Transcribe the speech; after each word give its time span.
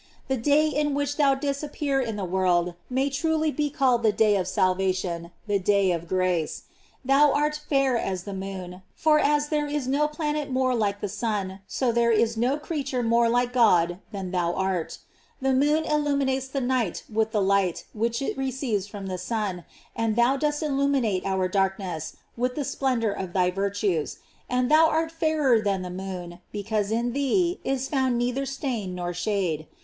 The 0.29 0.35
day 0.37 0.67
in 0.67 0.95
which 0.95 1.17
thou 1.17 1.35
didst 1.35 1.61
appear 1.61 2.01
in 2.01 2.15
the 2.15 2.25
world 2.25 2.73
may 2.89 3.07
truly 3.11 3.51
be 3.51 3.69
called 3.69 4.01
the 4.01 4.11
day 4.11 4.35
of 4.35 4.47
salvation, 4.47 5.29
the 5.45 5.59
day 5.59 5.91
of 5.91 6.07
grace. 6.07 6.63
Thou 7.05 7.31
art 7.31 7.55
fair 7.69 7.97
as 7.97 8.23
the 8.23 8.33
moon; 8.33 8.81
for 8.95 9.19
aa 9.19 9.39
there 9.51 9.67
is 9.67 9.87
no 9.87 10.07
GLORIES 10.07 10.07
OF 10.13 10.17
MARY. 10.17 10.17
325 10.17 10.17
planet 10.17 10.51
more 10.51 10.73
like 10.75 11.01
the 11.01 11.07
sun, 11.07 11.59
so 11.67 11.91
there 11.91 12.09
is 12.09 12.35
no 12.35 12.57
creature 12.57 13.03
more 13.03 13.29
like 13.29 13.53
God 13.53 13.99
than 14.11 14.31
thou 14.31 14.55
art. 14.55 14.97
The 15.39 15.53
moon 15.53 15.83
illu 15.83 16.15
minates 16.17 16.51
the 16.51 16.61
night 16.61 17.03
with 17.07 17.31
the 17.31 17.39
light 17.39 17.85
which 17.93 18.23
it 18.23 18.35
re 18.35 18.51
ceives 18.51 18.89
from 18.89 19.05
the 19.05 19.19
sun, 19.19 19.65
and 19.95 20.15
thou 20.15 20.35
dost 20.35 20.63
illuminate 20.63 21.27
our 21.27 21.47
darkness, 21.47 22.15
with 22.35 22.55
the 22.55 22.65
splendor 22.65 23.11
of 23.11 23.33
thy 23.33 23.51
virtues; 23.51 24.17
and 24.49 24.71
thou 24.71 24.87
art 24.89 25.11
fairer 25.11 25.61
than 25.61 25.83
the 25.83 25.91
moon, 25.91 26.39
because 26.51 26.89
in 26.89 27.13
thee 27.13 27.59
is 27.63 27.87
found 27.87 28.17
neither 28.17 28.47
stain 28.47 28.95
nor 28.95 29.13
shade. 29.13 29.67